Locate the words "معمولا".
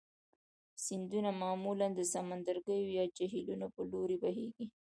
1.41-1.87